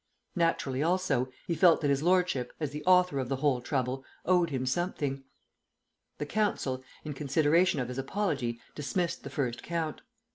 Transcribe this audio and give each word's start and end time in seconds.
Naturally, 0.35 0.81
also, 0.81 1.29
he 1.45 1.53
felt 1.53 1.81
that 1.81 1.91
his 1.91 2.01
lordship, 2.01 2.51
as 2.59 2.71
the 2.71 2.83
author 2.85 3.19
of 3.19 3.29
the 3.29 3.35
whole 3.35 3.61
trouble, 3.61 4.03
owed 4.25 4.49
him 4.49 4.65
something. 4.65 5.23
The 6.17 6.25
Council, 6.25 6.83
in 7.05 7.13
consideration 7.13 7.79
of 7.79 7.87
his 7.87 7.99
apology, 7.99 8.59
dismissed 8.73 9.23
the 9.23 9.29
first 9.29 9.61
count. 9.61 10.01